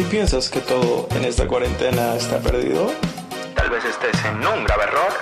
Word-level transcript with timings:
Si 0.00 0.06
piensas 0.06 0.48
que 0.48 0.60
todo 0.60 1.08
en 1.10 1.26
esta 1.26 1.46
cuarentena 1.46 2.14
está 2.14 2.38
perdido, 2.38 2.90
Tal 3.54 3.68
vez 3.68 3.84
estés 3.84 4.24
en 4.24 4.36
un 4.36 4.64
grave 4.64 4.84
error. 4.84 5.12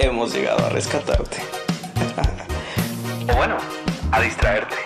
hemos 0.00 0.34
llegado 0.34 0.66
a 0.66 0.68
rescatarte. 0.68 1.38
O 3.32 3.36
bueno, 3.36 3.56
a 4.12 4.20
distraerte. 4.20 4.76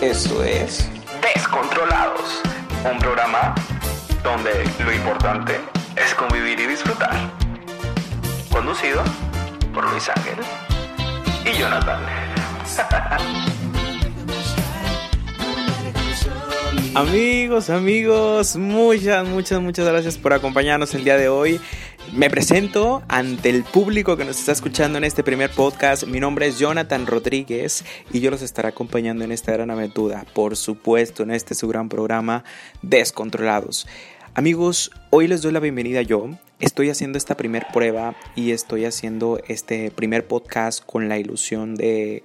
Eso 0.00 0.42
es. 0.44 0.88
Descontrolados. 1.34 2.40
Un 2.90 2.98
programa 3.00 3.54
donde 4.22 4.64
lo 4.82 4.94
importante 4.94 5.60
es 5.94 6.14
convivir 6.14 6.58
y 6.58 6.68
disfrutar. 6.68 7.30
Conducido 8.50 9.02
por 9.74 9.84
Luis 9.90 10.08
Ángel 10.08 10.38
y 11.44 11.58
Jonathan. 11.58 12.00
Amigos, 16.94 17.70
amigos, 17.70 18.56
muchas, 18.56 19.24
muchas, 19.28 19.62
muchas 19.62 19.86
gracias 19.86 20.18
por 20.18 20.32
acompañarnos 20.32 20.92
el 20.94 21.04
día 21.04 21.16
de 21.16 21.28
hoy. 21.28 21.60
Me 22.12 22.28
presento 22.28 23.04
ante 23.06 23.48
el 23.48 23.62
público 23.62 24.16
que 24.16 24.24
nos 24.24 24.40
está 24.40 24.50
escuchando 24.50 24.98
en 24.98 25.04
este 25.04 25.22
primer 25.22 25.50
podcast. 25.50 26.04
Mi 26.08 26.18
nombre 26.18 26.48
es 26.48 26.58
Jonathan 26.58 27.06
Rodríguez 27.06 27.84
y 28.12 28.18
yo 28.18 28.32
los 28.32 28.42
estaré 28.42 28.68
acompañando 28.68 29.22
en 29.22 29.30
esta 29.30 29.52
gran 29.52 29.70
aventura, 29.70 30.26
por 30.34 30.56
supuesto, 30.56 31.22
en 31.22 31.30
este 31.30 31.54
su 31.54 31.68
gran 31.68 31.88
programa 31.88 32.42
Descontrolados. 32.82 33.86
Amigos, 34.34 34.90
hoy 35.10 35.28
les 35.28 35.42
doy 35.42 35.52
la 35.52 35.60
bienvenida 35.60 36.02
yo. 36.02 36.30
Estoy 36.58 36.90
haciendo 36.90 37.18
esta 37.18 37.36
primer 37.36 37.66
prueba 37.72 38.16
y 38.34 38.50
estoy 38.50 38.84
haciendo 38.84 39.40
este 39.46 39.92
primer 39.92 40.26
podcast 40.26 40.84
con 40.84 41.08
la 41.08 41.18
ilusión 41.18 41.76
de 41.76 42.24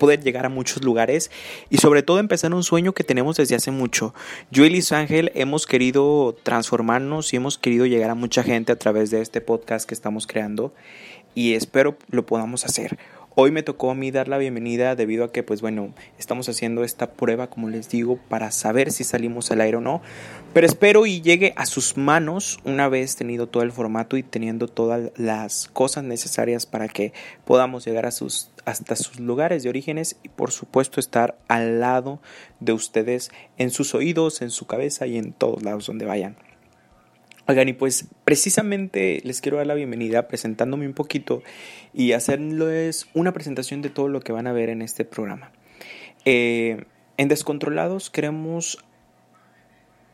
poder 0.00 0.24
llegar 0.24 0.46
a 0.46 0.48
muchos 0.48 0.82
lugares 0.82 1.30
y 1.68 1.76
sobre 1.76 2.02
todo 2.02 2.18
empezar 2.18 2.52
un 2.52 2.64
sueño 2.64 2.92
que 2.92 3.04
tenemos 3.04 3.36
desde 3.36 3.54
hace 3.54 3.70
mucho. 3.70 4.12
Yo 4.50 4.64
y 4.64 4.70
Luis 4.70 4.90
Ángel 4.90 5.30
hemos 5.36 5.66
querido 5.66 6.36
transformarnos 6.42 7.32
y 7.32 7.36
hemos 7.36 7.58
querido 7.58 7.86
llegar 7.86 8.10
a 8.10 8.16
mucha 8.16 8.42
gente 8.42 8.72
a 8.72 8.78
través 8.78 9.10
de 9.10 9.20
este 9.20 9.40
podcast 9.40 9.86
que 9.86 9.94
estamos 9.94 10.26
creando 10.26 10.72
y 11.36 11.54
espero 11.54 11.96
lo 12.10 12.26
podamos 12.26 12.64
hacer. 12.64 12.98
Hoy 13.36 13.52
me 13.52 13.62
tocó 13.62 13.92
a 13.92 13.94
mí 13.94 14.10
dar 14.10 14.26
la 14.26 14.38
bienvenida 14.38 14.96
debido 14.96 15.24
a 15.24 15.30
que, 15.30 15.44
pues 15.44 15.60
bueno, 15.60 15.94
estamos 16.18 16.48
haciendo 16.48 16.82
esta 16.82 17.12
prueba, 17.12 17.48
como 17.48 17.68
les 17.68 17.88
digo, 17.88 18.18
para 18.28 18.50
saber 18.50 18.90
si 18.90 19.04
salimos 19.04 19.52
al 19.52 19.60
aire 19.60 19.76
o 19.76 19.80
no. 19.80 20.02
Pero 20.52 20.66
espero 20.66 21.06
y 21.06 21.22
llegue 21.22 21.54
a 21.56 21.64
sus 21.64 21.96
manos 21.96 22.58
una 22.64 22.88
vez 22.88 23.14
tenido 23.14 23.46
todo 23.46 23.62
el 23.62 23.70
formato 23.70 24.16
y 24.16 24.24
teniendo 24.24 24.66
todas 24.66 25.12
las 25.16 25.68
cosas 25.68 26.02
necesarias 26.02 26.66
para 26.66 26.88
que 26.88 27.12
podamos 27.44 27.84
llegar 27.86 28.04
a 28.04 28.10
sus, 28.10 28.49
hasta 28.64 28.96
sus 28.96 29.20
lugares 29.20 29.62
de 29.62 29.68
orígenes 29.68 30.16
y 30.22 30.28
por 30.28 30.50
supuesto 30.50 31.00
estar 31.00 31.38
al 31.48 31.80
lado 31.80 32.20
de 32.60 32.72
ustedes 32.72 33.30
en 33.58 33.70
sus 33.70 33.94
oídos, 33.94 34.42
en 34.42 34.50
su 34.50 34.66
cabeza 34.66 35.06
y 35.06 35.18
en 35.18 35.32
todos 35.32 35.62
lados 35.62 35.86
donde 35.86 36.06
vayan. 36.06 36.36
Oigan, 37.46 37.68
y 37.68 37.72
pues 37.72 38.06
precisamente 38.24 39.20
les 39.24 39.40
quiero 39.40 39.56
dar 39.56 39.66
la 39.66 39.74
bienvenida 39.74 40.28
presentándome 40.28 40.86
un 40.86 40.94
poquito 40.94 41.42
y 41.92 42.12
hacerles 42.12 43.08
una 43.12 43.32
presentación 43.32 43.82
de 43.82 43.90
todo 43.90 44.08
lo 44.08 44.20
que 44.20 44.32
van 44.32 44.46
a 44.46 44.52
ver 44.52 44.68
en 44.68 44.82
este 44.82 45.04
programa. 45.04 45.50
Eh, 46.24 46.84
en 47.16 47.28
Descontrolados 47.28 48.08
queremos 48.08 48.78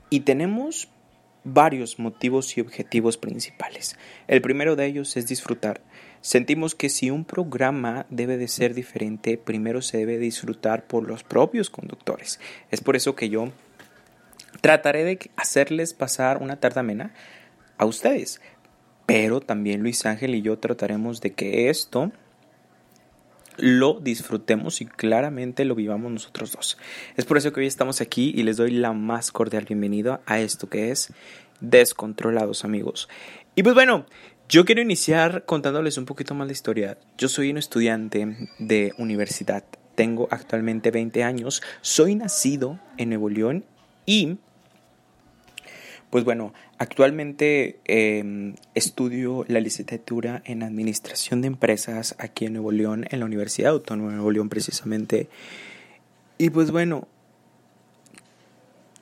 y 0.09 0.21
tenemos 0.21 0.89
varios 1.45 1.99
motivos 1.99 2.57
y 2.57 2.61
objetivos 2.61 3.17
principales. 3.17 3.99
El 4.27 4.41
primero 4.43 4.75
de 4.75 4.87
ellos 4.87 5.17
es 5.17 5.27
disfrutar. 5.27 5.81
Sentimos 6.27 6.75
que 6.75 6.89
si 6.89 7.13
un 7.13 7.25
programa 7.25 8.05
debe 8.11 8.37
de 8.37 8.49
ser 8.49 8.75
diferente, 8.75 9.39
primero 9.39 9.81
se 9.81 9.99
debe 9.99 10.19
disfrutar 10.19 10.85
por 10.89 11.07
los 11.07 11.23
propios 11.23 11.71
conductores. 11.71 12.41
Es 12.73 12.81
por 12.81 12.97
eso 12.97 13.15
que 13.15 13.29
yo 13.29 13.53
trataré 14.61 15.05
de 15.05 15.31
hacerles 15.37 15.95
pasar 15.95 16.43
una 16.43 16.57
tarde 16.57 16.81
amena 16.81 17.15
a 17.79 17.85
ustedes. 17.85 18.41
Pero 19.07 19.39
también 19.41 19.83
Luis 19.83 20.05
Ángel 20.05 20.35
y 20.35 20.43
yo 20.43 20.59
trataremos 20.59 21.21
de 21.21 21.33
que 21.33 21.71
esto 21.71 22.11
lo 23.57 24.01
disfrutemos 24.01 24.81
y 24.81 24.87
claramente 24.87 25.65
lo 25.65 25.77
vivamos 25.77 26.11
nosotros 26.11 26.51
dos. 26.51 26.77
Es 27.17 27.25
por 27.25 27.37
eso 27.37 27.53
que 27.53 27.61
hoy 27.61 27.69
estamos 27.69 28.01
aquí 28.01 28.33
y 28.35 28.43
les 28.43 28.57
doy 28.57 28.73
la 28.73 28.93
más 28.93 29.31
cordial 29.31 29.65
bienvenida 29.65 30.23
a 30.27 30.41
esto 30.41 30.69
que 30.69 30.91
es 30.91 31.13
Descontrolados 31.61 32.65
amigos. 32.65 33.09
Y 33.55 33.63
pues 33.63 33.75
bueno, 33.75 34.07
yo 34.49 34.65
quiero 34.65 34.81
iniciar 34.81 35.45
contándoles 35.45 35.99
un 35.99 36.05
poquito 36.05 36.35
más 36.35 36.47
la 36.47 36.53
historia. 36.53 36.99
Yo 37.19 37.29
soy 37.29 37.51
un 37.51 37.59
estudiante 37.59 38.49
de 38.59 38.93
universidad. 38.99 39.65
Tengo 39.95 40.29
actualmente 40.31 40.91
20 40.91 41.25
años. 41.25 41.63
Soy 41.81 42.15
nacido 42.15 42.79
en 42.97 43.09
Nuevo 43.09 43.29
León 43.29 43.65
y 44.05 44.39
pues 46.11 46.25
bueno, 46.25 46.55
actualmente 46.79 47.81
eh, 47.87 48.55
estudio 48.75 49.45
la 49.49 49.59
licenciatura 49.59 50.43
en 50.45 50.63
Administración 50.63 51.41
de 51.41 51.49
Empresas 51.49 52.15
aquí 52.19 52.47
en 52.47 52.53
Nuevo 52.53 52.71
León, 52.71 53.07
en 53.11 53.19
la 53.19 53.27
Universidad 53.27 53.73
Autónoma 53.73 54.11
de 54.11 54.17
Nuevo 54.17 54.31
León 54.31 54.49
precisamente. 54.49 55.29
Y 56.39 56.51
pues 56.51 56.71
bueno, 56.71 57.09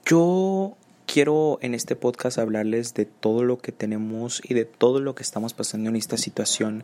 yo 0.06 0.76
quiero 1.14 1.60
en 1.62 1.74
este 1.74 1.94
podcast 1.94 2.38
hablarles 2.38 2.92
de 2.92 3.04
todo 3.04 3.44
lo 3.44 3.58
que 3.58 3.70
tenemos 3.70 4.42
y 4.42 4.54
de 4.54 4.64
todo 4.64 4.98
lo 4.98 5.14
que 5.14 5.22
estamos 5.22 5.54
pasando 5.54 5.88
en 5.88 5.94
esta 5.94 6.16
situación 6.16 6.82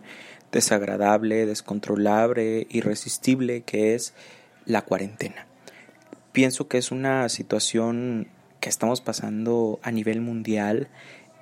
desagradable, 0.53 1.47
descontrolable, 1.47 2.69
irresistible 2.71 3.63
que 3.63 3.97
es 3.97 4.15
la 4.67 4.83
cuarentena. 4.83 5.49
Pienso 6.31 6.69
que 6.69 6.79
es 6.79 6.93
una 6.93 7.29
situación 7.29 8.29
que 8.61 8.69
estamos 8.69 9.01
pasando 9.01 9.81
a 9.83 9.91
nivel 9.91 10.21
mundial 10.21 10.87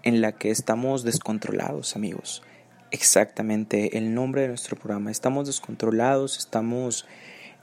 en 0.02 0.22
la 0.22 0.32
que 0.32 0.50
estamos 0.50 1.02
descontrolados, 1.02 1.94
amigos. 1.94 2.42
Exactamente 2.90 3.98
el 3.98 4.14
nombre 4.14 4.40
de 4.40 4.48
nuestro 4.48 4.78
programa. 4.78 5.10
Estamos 5.10 5.46
descontrolados, 5.46 6.38
estamos 6.38 7.04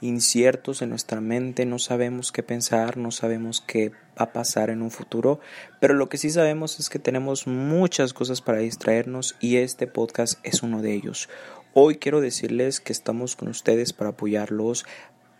inciertos 0.00 0.82
en 0.82 0.90
nuestra 0.90 1.20
mente, 1.20 1.64
no 1.66 1.78
sabemos 1.78 2.32
qué 2.32 2.42
pensar, 2.42 2.96
no 2.96 3.10
sabemos 3.10 3.60
qué 3.60 3.90
va 3.90 4.26
a 4.26 4.32
pasar 4.32 4.70
en 4.70 4.82
un 4.82 4.90
futuro, 4.90 5.40
pero 5.80 5.94
lo 5.94 6.08
que 6.08 6.18
sí 6.18 6.30
sabemos 6.30 6.78
es 6.80 6.90
que 6.90 6.98
tenemos 6.98 7.46
muchas 7.46 8.12
cosas 8.12 8.40
para 8.40 8.58
distraernos 8.58 9.36
y 9.40 9.56
este 9.56 9.86
podcast 9.86 10.38
es 10.42 10.62
uno 10.62 10.82
de 10.82 10.94
ellos. 10.94 11.28
Hoy 11.74 11.96
quiero 11.96 12.20
decirles 12.20 12.80
que 12.80 12.92
estamos 12.92 13.36
con 13.36 13.48
ustedes 13.48 13.92
para 13.92 14.10
apoyarlos, 14.10 14.86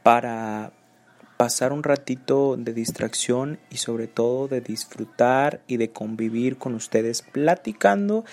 para 0.02 0.72
pasar 1.36 1.72
un 1.72 1.82
ratito 1.82 2.56
de 2.56 2.72
distracción 2.72 3.58
y 3.70 3.76
sobre 3.76 4.06
todo 4.06 4.48
de 4.48 4.60
disfrutar 4.60 5.60
y 5.66 5.76
de 5.76 5.90
convivir 5.90 6.56
con 6.56 6.74
ustedes 6.74 7.22
platicando 7.22 8.24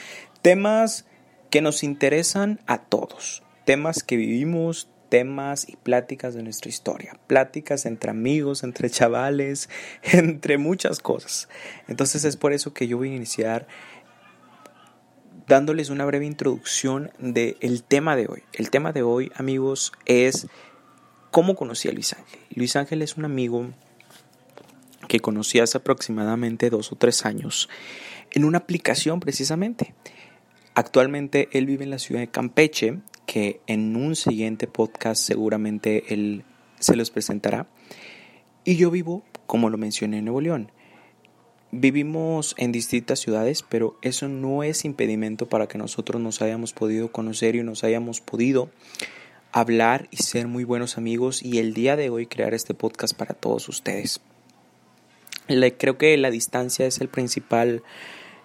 temas 0.41 1.05
que 1.49 1.61
nos 1.61 1.83
interesan 1.83 2.59
a 2.65 2.79
todos, 2.79 3.43
temas 3.65 4.03
que 4.03 4.15
vivimos, 4.15 4.89
temas 5.13 5.69
y 5.69 5.75
pláticas 5.75 6.33
de 6.33 6.41
nuestra 6.41 6.69
historia, 6.69 7.19
pláticas 7.27 7.85
entre 7.85 8.09
amigos, 8.09 8.63
entre 8.63 8.89
chavales, 8.89 9.69
entre 10.01 10.57
muchas 10.57 10.97
cosas. 11.01 11.49
Entonces 11.87 12.25
es 12.25 12.35
por 12.35 12.51
eso 12.51 12.73
que 12.73 12.87
yo 12.87 12.97
voy 12.97 13.11
a 13.11 13.15
iniciar 13.15 13.67
dándoles 15.45 15.91
una 15.91 16.03
breve 16.05 16.25
introducción 16.25 17.11
del 17.19 17.57
el 17.61 17.83
tema 17.83 18.15
de 18.15 18.25
hoy. 18.25 18.41
El 18.53 18.71
tema 18.71 18.91
de 18.91 19.03
hoy, 19.03 19.31
amigos, 19.35 19.91
es 20.05 20.47
¿Cómo 21.29 21.55
conocí 21.55 21.89
a 21.89 21.91
Luis 21.91 22.13
Ángel? 22.13 22.39
Luis 22.55 22.75
Ángel 22.75 23.03
es 23.03 23.15
un 23.15 23.25
amigo 23.25 23.69
que 25.07 25.19
conocí 25.19 25.59
hace 25.59 25.77
aproximadamente 25.77 26.71
dos 26.71 26.91
o 26.91 26.95
tres 26.95 27.23
años 27.23 27.69
en 28.31 28.45
una 28.45 28.57
aplicación 28.57 29.19
precisamente. 29.19 29.93
Actualmente 30.73 31.49
él 31.51 31.67
vive 31.67 31.83
en 31.83 31.91
la 31.91 31.99
ciudad 31.99 32.21
de 32.21 32.31
Campeche, 32.31 32.97
que 33.25 33.61
en 33.67 33.95
un 33.95 34.15
siguiente 34.15 34.67
podcast 34.67 35.21
seguramente 35.21 36.13
él 36.13 36.43
se 36.79 36.95
los 36.95 37.11
presentará. 37.11 37.67
Y 38.65 38.75
yo 38.75 38.91
vivo, 38.91 39.23
como 39.45 39.69
lo 39.69 39.77
mencioné, 39.77 40.19
en 40.19 40.25
Nuevo 40.25 40.41
León. 40.41 40.71
Vivimos 41.71 42.53
en 42.57 42.71
distintas 42.71 43.19
ciudades, 43.19 43.63
pero 43.67 43.97
eso 44.01 44.27
no 44.27 44.63
es 44.63 44.85
impedimento 44.85 45.49
para 45.49 45.67
que 45.67 45.79
nosotros 45.79 46.21
nos 46.21 46.41
hayamos 46.41 46.71
podido 46.71 47.11
conocer 47.11 47.55
y 47.55 47.63
nos 47.63 47.83
hayamos 47.83 48.21
podido 48.21 48.69
hablar 49.51 50.07
y 50.11 50.17
ser 50.17 50.47
muy 50.47 50.63
buenos 50.63 50.97
amigos 50.97 51.41
y 51.43 51.59
el 51.59 51.73
día 51.73 51.95
de 51.95 52.09
hoy 52.09 52.27
crear 52.27 52.53
este 52.53 52.73
podcast 52.73 53.15
para 53.15 53.33
todos 53.33 53.69
ustedes. 53.69 54.21
Le, 55.47 55.75
creo 55.75 55.97
que 55.97 56.15
la 56.17 56.31
distancia 56.31 56.85
es 56.85 57.01
el 57.01 57.07
principal 57.07 57.83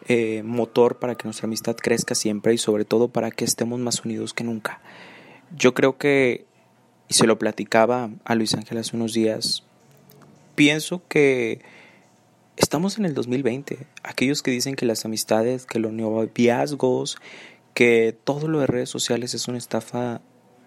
eh, 0.09 0.43
motor 0.43 0.99
para 0.99 1.15
que 1.15 1.25
nuestra 1.25 1.47
amistad 1.47 1.77
crezca 1.77 2.15
siempre 2.15 2.55
y 2.55 2.59
sobre 2.59 2.85
todo 2.85 3.09
para 3.09 3.31
que 3.31 3.45
estemos 3.45 3.79
más 3.79 4.05
unidos 4.05 4.33
que 4.33 4.43
nunca. 4.43 4.81
Yo 5.57 5.75
creo 5.75 5.99
que, 5.99 6.47
y 7.09 7.15
se 7.15 7.27
lo 7.27 7.39
platicaba 7.39 8.11
a 8.25 8.35
Luis 8.35 8.55
Ángel 8.55 8.79
hace 8.79 8.97
unos 8.97 9.13
días, 9.13 9.65
pienso 10.55 11.03
que 11.09 11.61
estamos 12.57 12.99
en 12.99 13.05
el 13.05 13.15
2020. 13.15 13.87
Aquellos 14.03 14.43
que 14.43 14.51
dicen 14.51 14.77
que 14.77 14.87
las 14.87 15.05
amistades, 15.05 15.67
que 15.67 15.79
los 15.79 15.93
noviazgos, 15.93 17.19
que 17.75 18.17
todo 18.25 18.49
lo 18.49 18.61
de 18.61 18.67
redes 18.67 18.89
sociales 18.89 19.35
es 19.35 19.47
una 19.47 19.59
estafa 19.59 20.21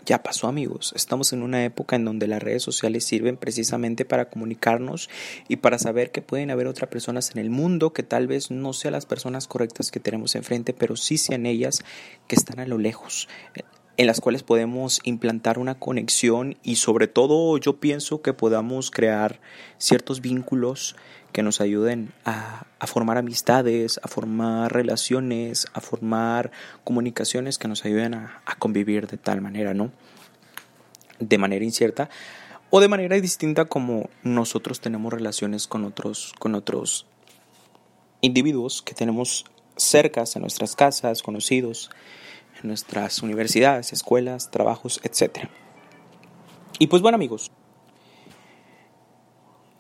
ya 0.06 0.24
pasó 0.24 0.48
amigos. 0.48 0.94
Estamos 0.96 1.34
en 1.34 1.44
una 1.44 1.64
época 1.64 1.96
en 1.96 2.06
donde 2.06 2.28
las 2.28 2.42
redes 2.42 2.64
sociales 2.64 3.06
sirven 3.06 3.38
precisamente 3.38 4.06
para 4.06 4.30
comunicarnos 4.30 5.10
y 5.48 5.58
para 5.58 5.80
saber 5.80 6.12
que 6.12 6.22
pueden 6.22 6.52
haber 6.52 6.68
otras 6.68 6.90
personas 6.90 7.32
en 7.32 7.40
el 7.40 7.50
mundo 7.50 7.94
que 7.94 8.04
tal 8.04 8.28
vez 8.28 8.52
no 8.52 8.74
sean 8.74 8.94
las 8.94 9.06
personas 9.06 9.48
correctas 9.48 9.92
que 9.92 10.00
tenemos 10.00 10.36
enfrente, 10.36 10.74
pero 10.74 10.96
sí 10.96 11.18
sean 11.18 11.46
ellas 11.46 11.84
que 12.28 12.36
están 12.36 12.60
a 12.60 12.66
lo 12.66 12.78
lejos 12.78 13.28
en 13.98 14.08
las 14.08 14.22
cuales 14.22 14.42
podemos 14.42 15.00
implantar 15.04 15.60
una 15.60 15.78
conexión 15.78 16.58
y 16.64 16.78
sobre 16.78 17.08
todo 17.08 17.58
yo 17.58 17.80
pienso 17.80 18.22
que 18.22 18.34
podamos 18.34 18.90
crear 18.90 19.40
ciertos 19.78 20.22
vínculos 20.22 20.96
que 21.32 21.44
nos 21.44 21.62
ayuden 21.62 22.14
a, 22.26 22.66
formar 22.88 23.18
amistades, 23.18 24.00
a 24.04 24.08
formar 24.08 24.74
relaciones, 24.74 25.68
a 25.74 25.82
formar 25.82 26.52
comunicaciones 26.84 27.58
que 27.58 27.68
nos 27.68 27.86
ayuden 27.86 28.14
a, 28.16 28.42
a 28.46 28.56
convivir 28.56 29.08
de 29.08 29.18
tal 29.18 29.42
manera, 29.42 29.74
¿no? 29.74 29.92
De 31.20 31.38
manera 31.38 31.64
incierta 31.64 32.10
o 32.70 32.80
de 32.80 32.88
manera 32.88 33.20
distinta 33.20 33.66
como 33.66 34.10
nosotros 34.24 34.80
tenemos 34.80 35.14
relaciones 35.14 35.68
con 35.68 35.84
otros, 35.84 36.34
con 36.40 36.56
otros 36.56 37.06
individuos 38.22 38.82
que 38.82 38.94
tenemos 38.94 39.46
cercas 39.76 40.36
en 40.36 40.42
nuestras 40.42 40.76
casas, 40.76 41.22
conocidos, 41.22 41.90
en 42.62 42.70
nuestras 42.70 43.22
universidades, 43.22 43.94
escuelas, 43.94 44.52
trabajos, 44.52 45.02
etc. 45.04 45.50
Y 46.80 46.88
pues 46.88 47.02
bueno 47.02 47.16
amigos, 47.16 47.52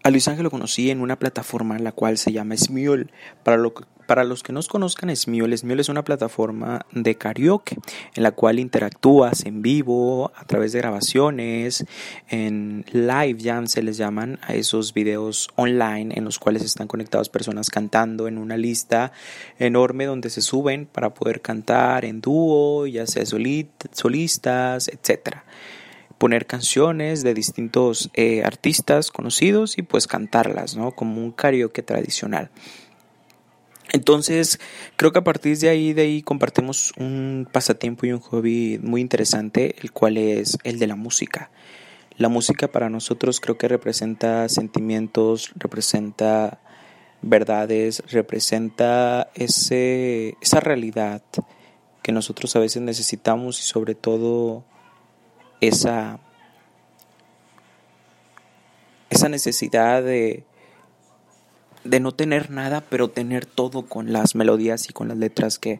a 0.03 0.09
Luis 0.09 0.27
Ángel 0.27 0.43
lo 0.43 0.51
conocí 0.51 0.89
en 0.89 1.01
una 1.01 1.19
plataforma 1.19 1.75
en 1.75 1.83
la 1.83 1.91
cual 1.91 2.17
se 2.17 2.31
llama 2.31 2.57
Smiol. 2.57 3.11
Para, 3.43 3.57
lo, 3.57 3.73
para 4.07 4.23
los 4.23 4.41
que 4.41 4.51
no 4.51 4.61
conozcan 4.63 5.15
Smiol, 5.15 5.55
Smiol 5.57 5.79
es 5.79 5.89
una 5.89 6.03
plataforma 6.03 6.85
de 6.91 7.15
karaoke 7.15 7.77
en 8.15 8.23
la 8.23 8.31
cual 8.31 8.59
interactúas 8.59 9.45
en 9.45 9.61
vivo, 9.61 10.31
a 10.35 10.45
través 10.45 10.71
de 10.71 10.79
grabaciones, 10.79 11.85
en 12.29 12.85
live 12.91 13.37
jam 13.41 13.67
se 13.67 13.83
les 13.83 13.97
llaman 13.97 14.39
a 14.41 14.53
esos 14.53 14.93
videos 14.93 15.49
online 15.55 16.15
en 16.17 16.25
los 16.25 16.39
cuales 16.39 16.63
están 16.63 16.87
conectadas 16.87 17.29
personas 17.29 17.69
cantando 17.69 18.27
en 18.27 18.37
una 18.37 18.57
lista 18.57 19.11
enorme 19.59 20.05
donde 20.05 20.29
se 20.29 20.41
suben 20.41 20.87
para 20.87 21.13
poder 21.13 21.41
cantar 21.41 22.05
en 22.05 22.21
dúo, 22.21 22.87
ya 22.87 23.05
sea 23.05 23.25
solistas, 23.25 24.87
etcétera 24.87 25.45
poner 26.21 26.45
canciones 26.45 27.23
de 27.23 27.33
distintos 27.33 28.11
eh, 28.13 28.43
artistas 28.43 29.09
conocidos 29.09 29.79
y 29.79 29.81
pues 29.81 30.05
cantarlas, 30.05 30.77
¿no? 30.77 30.91
Como 30.91 31.19
un 31.19 31.31
karaoke 31.31 31.81
tradicional. 31.81 32.51
Entonces, 33.91 34.59
creo 34.97 35.11
que 35.11 35.17
a 35.17 35.23
partir 35.23 35.57
de 35.57 35.69
ahí, 35.69 35.93
de 35.93 36.03
ahí 36.03 36.21
compartimos 36.21 36.93
un 36.95 37.47
pasatiempo 37.51 38.05
y 38.05 38.11
un 38.11 38.19
hobby 38.19 38.79
muy 38.83 39.01
interesante, 39.01 39.73
el 39.81 39.91
cual 39.91 40.17
es 40.17 40.59
el 40.63 40.77
de 40.77 40.85
la 40.85 40.95
música. 40.95 41.49
La 42.17 42.29
música 42.29 42.67
para 42.67 42.91
nosotros 42.91 43.39
creo 43.39 43.57
que 43.57 43.67
representa 43.67 44.47
sentimientos, 44.47 45.51
representa 45.55 46.61
verdades, 47.23 48.03
representa 48.11 49.31
ese, 49.33 50.35
esa 50.39 50.59
realidad 50.59 51.23
que 52.03 52.11
nosotros 52.11 52.55
a 52.55 52.59
veces 52.59 52.83
necesitamos 52.83 53.59
y 53.59 53.63
sobre 53.63 53.95
todo 53.95 54.65
esa, 55.61 56.19
esa 59.09 59.29
necesidad 59.29 60.03
de, 60.03 60.43
de 61.83 61.99
no 61.99 62.11
tener 62.11 62.49
nada, 62.49 62.81
pero 62.81 63.09
tener 63.09 63.45
todo 63.45 63.85
con 63.85 64.11
las 64.11 64.35
melodías 64.35 64.89
y 64.89 64.93
con 64.93 65.07
las 65.07 65.17
letras 65.17 65.59
que 65.59 65.79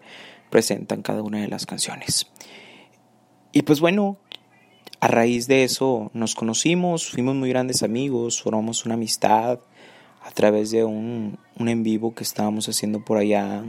presentan 0.50 1.01
cada 1.01 1.24
una 1.24 1.39
de 1.39 1.48
las 1.48 1.66
canciones. 1.66 2.28
Y 3.51 3.63
pues 3.63 3.80
bueno, 3.80 4.18
a 5.00 5.07
raíz 5.07 5.48
de 5.48 5.63
eso 5.63 6.12
nos 6.13 6.36
conocimos, 6.36 7.10
fuimos 7.10 7.36
muy 7.36 7.50
grandes 7.50 7.83
amigos, 7.83 8.42
formamos 8.42 8.86
una 8.86 8.94
amistad 8.94 9.60
a 10.24 10.31
través 10.31 10.69
de 10.72 10.86
un, 10.86 11.39
un 11.57 11.69
en 11.69 11.83
vivo 11.83 12.13
que 12.13 12.24
estábamos 12.24 12.69
haciendo 12.69 13.04
por 13.04 13.18
allá 13.18 13.63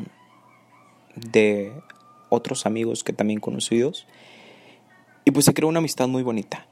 de 1.16 1.72
otros 2.28 2.66
amigos 2.66 3.02
que 3.02 3.12
también 3.12 3.40
conocidos. 3.40 4.06
Y 5.24 5.30
pues 5.30 5.44
se 5.44 5.54
creó 5.54 5.68
una 5.68 5.78
amistad 5.78 6.08
muy 6.08 6.22
bonita. 6.22 6.66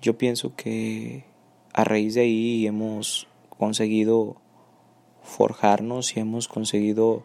Yo 0.00 0.16
pienso 0.16 0.54
que 0.54 1.24
a 1.72 1.84
raíz 1.84 2.14
de 2.14 2.20
ahí 2.22 2.66
hemos 2.66 3.26
conseguido 3.50 4.36
forjarnos 5.22 6.16
y 6.16 6.20
hemos 6.20 6.46
conseguido 6.46 7.24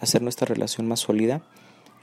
hacer 0.00 0.22
nuestra 0.22 0.46
relación 0.46 0.88
más 0.88 1.00
sólida. 1.00 1.42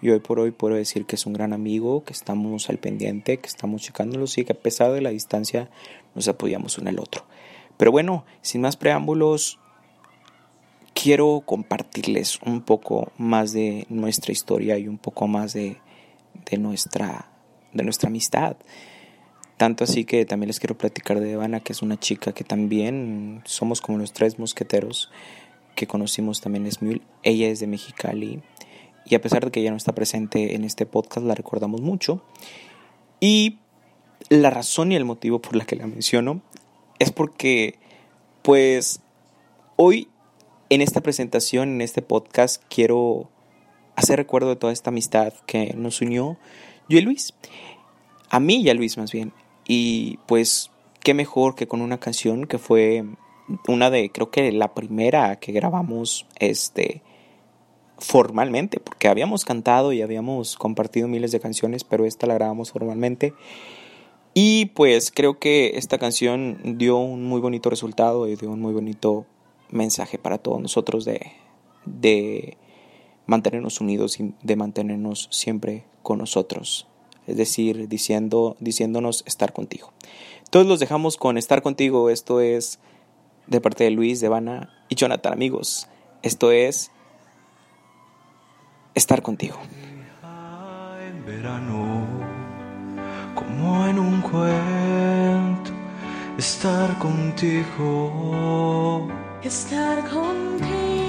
Y 0.01 0.09
hoy 0.11 0.19
por 0.19 0.39
hoy 0.39 0.51
puedo 0.51 0.75
decir 0.75 1.05
que 1.05 1.15
es 1.15 1.25
un 1.25 1.33
gran 1.33 1.51
amigo, 1.51 2.03
que 2.03 2.13
estamos 2.13 2.69
al 2.69 2.77
pendiente, 2.77 3.39
que 3.39 3.47
estamos 3.47 3.81
checándolos 3.81 4.37
y 4.37 4.45
que 4.45 4.53
a 4.53 4.59
pesar 4.59 4.91
de 4.91 5.01
la 5.01 5.09
distancia 5.09 5.69
nos 6.15 6.27
apoyamos 6.27 6.77
uno 6.77 6.89
al 6.89 6.99
otro. 6.99 7.25
Pero 7.77 7.91
bueno, 7.91 8.25
sin 8.41 8.61
más 8.61 8.77
preámbulos, 8.77 9.59
quiero 10.93 11.41
compartirles 11.45 12.39
un 12.45 12.61
poco 12.61 13.11
más 13.17 13.51
de 13.51 13.87
nuestra 13.89 14.31
historia 14.31 14.77
y 14.77 14.87
un 14.87 14.97
poco 14.97 15.27
más 15.27 15.53
de, 15.53 15.77
de 16.49 16.57
nuestra 16.57 17.28
de 17.73 17.83
nuestra 17.83 18.09
amistad. 18.09 18.57
Tanto 19.57 19.83
así 19.83 20.05
que 20.05 20.25
también 20.25 20.47
les 20.47 20.59
quiero 20.59 20.77
platicar 20.77 21.19
de 21.19 21.31
Ivana, 21.31 21.59
que 21.59 21.73
es 21.73 21.81
una 21.81 21.99
chica 21.99 22.31
que 22.31 22.43
también 22.43 23.41
somos 23.45 23.81
como 23.81 23.97
los 23.97 24.13
tres 24.13 24.39
mosqueteros 24.39 25.11
que 25.75 25.87
conocimos 25.87 26.41
también 26.41 26.65
es 26.65 26.81
Mule. 26.81 27.01
Ella 27.23 27.47
es 27.47 27.59
de 27.59 27.67
Mexicali 27.67 28.41
y 29.05 29.15
a 29.15 29.21
pesar 29.21 29.45
de 29.45 29.51
que 29.51 29.61
ella 29.61 29.71
no 29.71 29.77
está 29.77 29.93
presente 29.93 30.55
en 30.55 30.63
este 30.63 30.85
podcast, 30.85 31.25
la 31.25 31.35
recordamos 31.35 31.81
mucho. 31.81 32.21
Y 33.19 33.57
la 34.29 34.49
razón 34.49 34.91
y 34.91 34.95
el 34.95 35.05
motivo 35.05 35.39
por 35.41 35.55
la 35.55 35.65
que 35.65 35.75
la 35.75 35.87
menciono 35.87 36.41
es 36.99 37.11
porque, 37.11 37.79
pues, 38.43 39.01
hoy 39.77 40.09
en 40.69 40.81
esta 40.81 41.01
presentación, 41.01 41.69
en 41.69 41.81
este 41.81 42.01
podcast, 42.01 42.61
quiero 42.69 43.29
hacer 43.95 44.17
recuerdo 44.17 44.49
de 44.49 44.55
toda 44.55 44.73
esta 44.73 44.91
amistad 44.91 45.33
que 45.45 45.73
nos 45.75 46.01
unió 46.01 46.37
yo 46.89 46.97
y 46.97 47.01
Luis. 47.01 47.33
A 48.29 48.39
mí 48.39 48.61
y 48.61 48.69
a 48.69 48.73
Luis 48.73 48.97
más 48.97 49.11
bien. 49.11 49.31
Y 49.65 50.17
pues 50.25 50.71
qué 51.01 51.13
mejor 51.13 51.55
que 51.55 51.67
con 51.67 51.81
una 51.81 51.99
canción 51.99 52.45
que 52.45 52.57
fue 52.57 53.05
una 53.67 53.89
de, 53.89 54.11
creo 54.11 54.29
que 54.29 54.51
la 54.51 54.73
primera 54.73 55.37
que 55.37 55.51
grabamos 55.51 56.25
este 56.39 57.01
formalmente, 57.99 58.79
porque 58.79 59.07
habíamos 59.07 59.45
cantado 59.45 59.91
y 59.93 60.01
habíamos 60.01 60.55
compartido 60.55 61.07
miles 61.07 61.31
de 61.31 61.39
canciones, 61.39 61.83
pero 61.83 62.05
esta 62.05 62.27
la 62.27 62.35
grabamos 62.35 62.71
formalmente. 62.71 63.33
Y 64.33 64.67
pues 64.67 65.11
creo 65.11 65.39
que 65.39 65.73
esta 65.75 65.97
canción 65.97 66.77
dio 66.77 66.97
un 66.97 67.25
muy 67.25 67.41
bonito 67.41 67.69
resultado 67.69 68.27
y 68.27 68.35
dio 68.35 68.51
un 68.51 68.61
muy 68.61 68.73
bonito 68.73 69.25
mensaje 69.69 70.17
para 70.17 70.37
todos 70.37 70.61
nosotros 70.61 71.03
de, 71.03 71.33
de 71.85 72.57
mantenernos 73.25 73.81
unidos 73.81 74.19
y 74.19 74.33
de 74.41 74.55
mantenernos 74.55 75.27
siempre 75.31 75.85
con 76.03 76.19
nosotros. 76.19 76.88
Es 77.27 77.37
decir, 77.37 77.87
diciendo, 77.87 78.57
diciéndonos 78.59 79.23
estar 79.27 79.53
contigo. 79.53 79.93
Todos 80.49 80.65
los 80.65 80.79
dejamos 80.79 81.17
con 81.17 81.37
estar 81.37 81.61
contigo. 81.61 82.09
Esto 82.09 82.41
es 82.41 82.79
de 83.47 83.61
parte 83.61 83.83
de 83.83 83.91
Luis, 83.91 84.19
de 84.19 84.29
Vanna 84.29 84.73
y 84.89 84.95
Jonathan, 84.95 85.33
amigos. 85.33 85.87
Esto 86.23 86.51
es 86.51 86.91
estar 88.95 89.21
contigo. 89.21 89.57
En 91.07 91.23
verano, 91.25 92.07
como 93.35 93.85
en 93.87 93.99
un 93.99 94.21
cuento, 94.21 95.71
estar 96.37 96.97
contigo. 96.97 99.07
Estar 99.43 100.09
contigo 100.09 100.99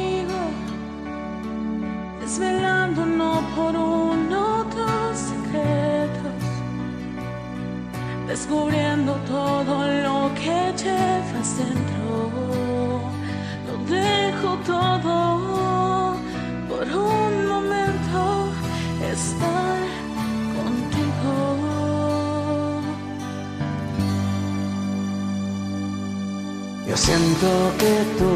desvelando 2.31 3.05
no 3.05 3.43
por 3.57 3.75
uno 3.75 4.39
descubriendo 8.30 9.12
todo 9.26 9.75
lo 10.06 10.30
que 10.34 10.58
llevas 10.82 11.49
dentro. 11.58 12.30
Lo 13.66 13.75
dejo 13.96 14.50
todo 14.75 16.16
por 16.68 16.87
un 16.87 17.32
momento 17.52 18.20
estar 19.14 19.78
contigo. 20.58 21.34
Yo 26.88 26.96
siento 26.96 27.49
que 27.80 27.94
tu 28.20 28.32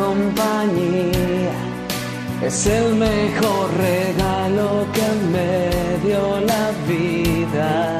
compañía 0.00 1.56
es 2.40 2.66
el 2.66 2.94
mejor 2.94 3.66
regalo 3.90 4.86
que 4.96 5.08
me 5.32 6.06
dio 6.06 6.40
la 6.40 6.64
vida. 6.86 7.93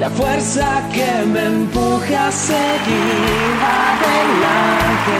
La 0.00 0.08
fuerza 0.10 0.80
que 0.92 1.26
me 1.26 1.44
empuja 1.44 2.28
a 2.28 2.30
seguir 2.30 3.58
adelante. 3.82 5.18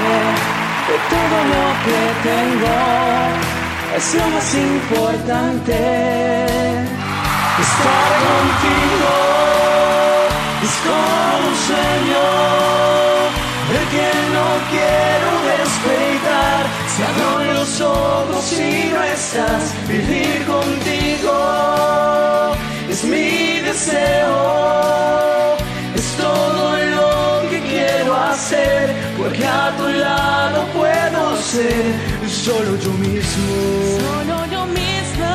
De 0.89 0.97
todo 1.13 1.37
lo 1.53 1.65
que 1.85 2.01
tengo 2.23 2.79
es 3.97 4.15
lo 4.15 4.27
más 4.29 4.55
importante. 4.55 5.79
Estar 7.67 8.11
contigo. 8.27 9.15
Es 10.63 10.75
como 10.87 11.23
un 11.49 11.55
sueño 11.67 12.27
del 13.69 13.85
que 13.95 14.11
no 14.37 14.47
quiero 14.71 15.31
despertar. 15.59 16.63
Se 16.95 17.01
abro 17.05 17.53
los 17.53 17.73
ojos 17.81 18.45
y 18.53 18.93
no 18.95 19.03
estás, 19.03 19.65
vivir 19.89 20.47
contigo 20.47 21.79
es 22.91 23.05
mi 23.05 23.61
deseo. 23.61 24.37
Es 25.95 26.17
todo 26.17 26.77
lo 26.97 27.51
que 27.51 27.61
quiero 27.63 28.15
hacer, 28.17 28.95
porque 29.19 29.45
a 29.45 29.75
tu 29.77 29.89
lado 29.89 30.67
puedo 30.77 31.37
ser 31.37 31.95
solo 32.29 32.77
yo 32.85 32.93
mismo. 32.93 33.55
Solo 34.01 34.47
yo 34.53 34.67
misma. 34.67 35.35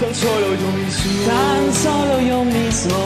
Tan 0.00 0.14
solo 0.14 0.48
yo 0.62 0.70
mismo. 0.80 1.12
Tan 1.30 1.62
solo 1.84 2.20
yo 2.20 2.44
mismo. 2.44 3.00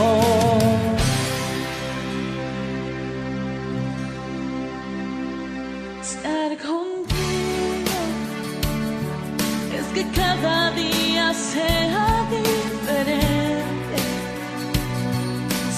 Estar 6.02 6.50
contigo 6.66 7.96
es 9.78 9.86
que 9.94 10.02
cada 10.20 10.70
día 10.72 10.95
sea 11.56 12.06
diferente. 12.36 13.98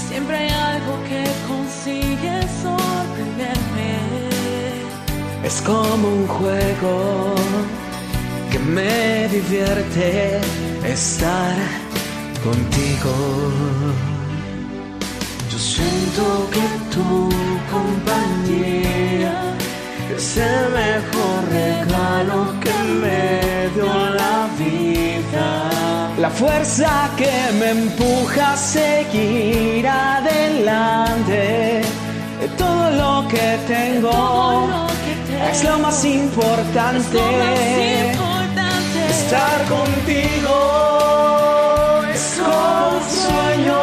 Siempre 0.08 0.34
hay 0.36 0.50
algo 0.72 0.94
que 1.08 1.22
consigue 1.52 2.34
sorprenderme. 2.64 3.92
Es 5.48 5.56
como 5.62 6.04
un 6.18 6.26
juego 6.26 6.94
que 8.50 8.58
me 8.58 9.28
divierte 9.28 10.40
estar 10.96 11.56
contigo. 12.46 13.14
Yo 15.50 15.58
siento 15.58 16.24
que 16.54 16.66
tu 16.94 17.08
compañía 17.74 19.34
es 20.16 20.36
el 20.36 20.64
mejor 20.82 21.38
regalo 21.60 22.38
que 22.62 22.76
me 23.02 23.68
dio 23.74 23.92
la 24.20 24.48
vida. 24.58 25.67
La 26.28 26.34
fuerza 26.34 27.08
que 27.16 27.32
me 27.58 27.70
empuja 27.70 28.52
a 28.52 28.56
seguir 28.58 29.88
adelante. 29.88 31.80
Todo 32.58 32.90
lo 32.90 33.26
que 33.28 33.58
tengo 33.66 34.10
Todo 34.10 34.66
lo 34.66 34.86
que 35.04 35.14
tengo 35.32 35.48
es 35.50 35.64
lo 35.64 35.78
más 35.78 36.04
importante. 36.04 36.98
es 36.98 37.14
lo 37.14 37.22
más 37.32 37.60
importante. 38.10 38.98
Estar 39.08 39.58
contigo 39.76 40.56
es 42.12 42.24
como 42.36 42.98
un 42.98 43.04
sueño 43.24 43.82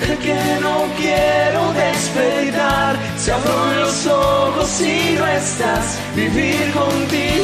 del 0.00 0.14
que 0.18 0.40
no 0.62 0.76
quiero 0.96 1.62
despertar. 1.72 2.92
Se 3.18 3.28
abro 3.32 3.58
los 3.80 4.06
ojos 4.06 4.80
y 4.80 5.16
no 5.18 5.26
estás. 5.26 5.86
Vivir 6.14 6.70
contigo 6.72 7.39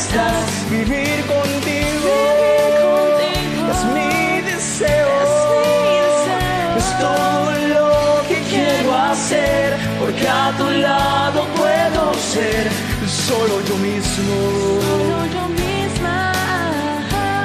estás. 0.00 0.48
Vivir 0.70 1.18
contigo. 1.34 2.14
contigo. 2.90 3.70
Es 3.72 3.80
mi 3.96 4.14
deseo. 4.50 5.08
Es 5.24 5.32
mi 5.52 5.66
deseo. 6.06 6.70
Es 6.80 6.88
todo 7.06 7.50
lo 7.74 7.88
que 8.28 8.38
quiero 8.52 8.90
hacer. 9.10 9.68
Porque 10.00 10.26
a 10.28 10.46
tu 10.58 10.66
lado 10.86 11.40
puedo 11.60 12.02
ser 12.34 12.64
solo 13.26 13.54
yo 13.68 13.76
mismo. 13.88 14.36
Solo 14.88 15.18
yo 15.36 15.44
misma. 15.62 16.16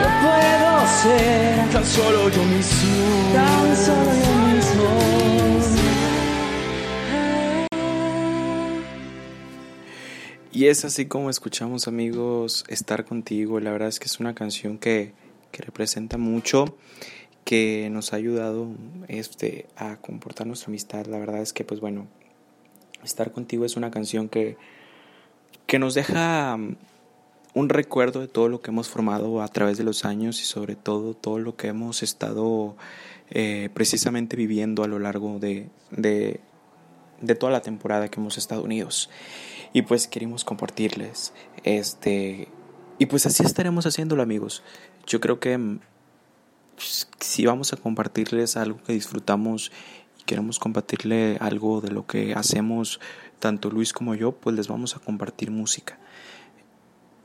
Yo 0.02 0.10
puedo 0.26 0.72
ser 1.02 1.70
tan 1.74 1.86
solo 1.98 2.22
yo 2.30 2.44
mismo. 2.54 2.96
Tan 3.38 3.68
solo 3.86 4.12
yo 4.24 4.25
Y 10.56 10.68
es 10.68 10.86
así 10.86 11.06
como 11.06 11.30
escuchamos 11.30 11.90
amigos 11.90 12.64
Estar 12.70 13.04
contigo. 13.04 13.60
La 13.60 13.74
verdad 13.74 13.90
es 13.90 14.00
que 14.00 14.06
es 14.06 14.22
una 14.22 14.34
canción 14.34 14.78
que, 14.78 15.12
que 15.52 15.62
representa 15.62 16.18
mucho, 16.18 16.78
que 17.44 17.90
nos 17.92 18.14
ha 18.14 18.16
ayudado 18.16 18.70
este, 19.10 19.66
a 19.76 19.98
comportar 19.98 20.48
nuestra 20.48 20.70
amistad. 20.70 21.08
La 21.08 21.20
verdad 21.20 21.42
es 21.42 21.52
que 21.52 21.66
pues 21.66 21.82
bueno, 21.82 22.08
Estar 23.04 23.34
contigo 23.34 23.66
es 23.66 23.76
una 23.76 23.92
canción 23.92 24.30
que, 24.30 24.56
que 25.68 25.78
nos 25.78 25.94
deja 25.94 26.56
mm, 26.56 26.78
un 27.54 27.68
recuerdo 27.68 28.22
de 28.22 28.30
todo 28.30 28.48
lo 28.48 28.62
que 28.62 28.72
hemos 28.72 28.88
formado 28.88 29.42
a 29.42 29.50
través 29.50 29.78
de 29.78 29.84
los 29.84 30.06
años 30.06 30.40
y 30.42 30.46
sobre 30.46 30.78
todo 30.78 31.16
todo 31.16 31.38
lo 31.38 31.58
que 31.58 31.68
hemos 31.68 32.02
estado 32.02 32.78
eh, 33.30 33.68
precisamente 33.74 34.38
viviendo 34.38 34.86
a 34.86 34.88
lo 34.88 35.00
largo 35.00 35.38
de, 35.38 35.68
de, 35.92 36.40
de 37.20 37.36
toda 37.36 37.52
la 37.52 37.62
temporada 37.62 38.08
que 38.08 38.22
hemos 38.22 38.38
estado 38.38 38.64
unidos 38.64 39.10
y 39.76 39.82
pues 39.82 40.08
queremos 40.08 40.46
compartirles 40.46 41.34
este 41.66 42.48
y 42.98 43.08
pues 43.08 43.26
así 43.26 43.44
estaremos 43.44 43.86
haciéndolo 43.86 44.24
amigos. 44.24 44.64
Yo 45.06 45.20
creo 45.20 45.42
que 45.42 45.58
mm, 45.58 45.80
pues, 46.78 47.10
si 47.20 47.46
vamos 47.46 47.74
a 47.74 47.76
compartirles 47.76 48.56
algo 48.56 48.82
que 48.82 48.94
disfrutamos 48.94 49.74
y 50.18 50.24
queremos 50.24 50.60
compartirle 50.60 51.36
algo 51.42 51.82
de 51.82 51.92
lo 51.92 52.08
que 52.08 52.34
hacemos 52.36 53.02
tanto 53.40 53.70
Luis 53.70 53.92
como 53.92 54.16
yo 54.16 54.32
pues 54.32 54.56
les 54.56 54.70
vamos 54.70 54.96
a 54.96 55.00
compartir 55.00 55.52
música 55.52 56.00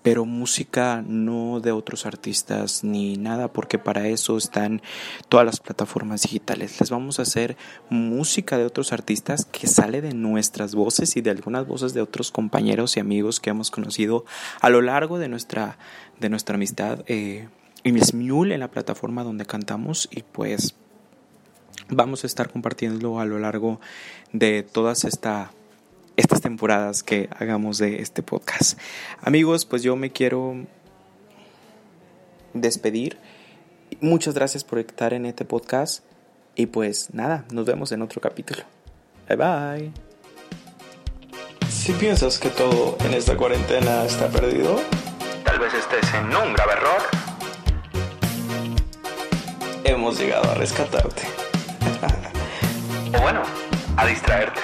pero 0.03 0.25
música 0.25 1.05
no 1.07 1.61
de 1.61 1.73
otros 1.73 2.07
artistas 2.07 2.85
ni 2.85 3.17
nada, 3.17 3.49
porque 3.49 3.79
para 3.79 4.09
eso 4.09 4.37
están 4.37 4.83
todas 5.29 5.47
las 5.47 5.61
plataformas 5.61 6.23
digitales. 6.23 6.81
Les 6.81 6.91
vamos 6.91 7.19
a 7.19 7.23
hacer 7.23 7.57
música 7.89 8.57
de 8.57 8.65
otros 8.65 8.93
artistas 8.93 9.45
que 9.45 9.67
sale 9.67 10.01
de 10.01 10.15
nuestras 10.15 10.75
voces 10.75 11.17
y 11.17 11.21
de 11.21 11.31
algunas 11.31 11.67
voces 11.67 11.95
de 11.95 12.01
otros 12.01 12.31
compañeros 12.31 12.97
y 12.97 13.01
amigos 13.01 13.41
que 13.41 13.51
hemos 13.51 13.71
conocido 13.71 14.25
a 14.61 14.71
lo 14.71 14.81
largo 14.81 15.19
de 15.19 15.29
nuestra, 15.29 15.79
de 16.19 16.29
nuestra 16.31 16.55
amistad 16.55 17.05
eh, 17.07 17.49
en 17.85 18.05
Smule, 18.05 18.55
en 18.55 18.61
la 18.61 18.71
plataforma 18.71 19.25
donde 19.25 19.47
cantamos, 19.47 20.09
y 20.11 20.23
pues 20.23 20.75
vamos 21.89 22.25
a 22.25 22.27
estar 22.27 22.51
compartiéndolo 22.51 23.21
a 23.21 23.25
lo 23.25 23.39
largo 23.39 23.81
de 24.33 24.63
todas 24.63 25.05
esta 25.05 25.53
estas 26.21 26.41
temporadas 26.41 27.03
que 27.03 27.29
hagamos 27.39 27.79
de 27.79 28.03
este 28.03 28.23
podcast. 28.23 28.79
Amigos, 29.23 29.65
pues 29.65 29.83
yo 29.83 29.97
me 29.97 30.11
quiero 30.11 30.55
despedir. 32.55 33.19
Muchas 34.01 34.35
gracias 34.35 34.63
por 34.65 34.79
estar 34.79 35.13
en 35.15 35.27
este 35.27 35.45
podcast. 35.45 36.05
Y 36.55 36.67
pues 36.67 37.15
nada, 37.15 37.45
nos 37.53 37.65
vemos 37.67 37.91
en 37.93 38.03
otro 38.03 38.21
capítulo. 38.21 38.63
Bye 39.29 39.37
bye. 39.37 39.93
Si 41.71 41.93
piensas 41.93 42.39
que 42.39 42.51
todo 42.51 42.97
en 43.05 43.15
esta 43.15 43.37
cuarentena 43.37 44.05
está 44.05 44.29
perdido, 44.29 44.81
Tal 45.45 45.59
vez 45.59 45.73
estés 45.75 46.13
en 46.15 46.27
un 46.27 46.53
grave 46.55 46.73
error. 46.73 47.03
hemos 49.85 50.19
llegado 50.21 50.51
a 50.51 50.55
rescatarte. 50.55 51.23
O 53.19 53.21
bueno, 53.23 53.43
a 53.97 54.07
distraerte. 54.07 54.61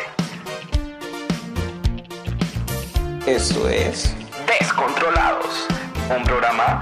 Eso 3.26 3.68
es 3.68 4.14
Descontrolados. 4.46 5.66
Un 6.16 6.22
programa 6.22 6.78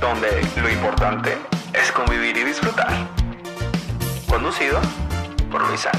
donde 0.00 0.28
lo 0.60 0.68
importante 0.68 1.38
es 1.72 1.92
convivir 1.92 2.36
y 2.36 2.42
disfrutar. 2.42 2.90
Conducido 4.28 4.80
por 5.52 5.62
Luis 5.68 5.86
Ángel. 5.86 5.98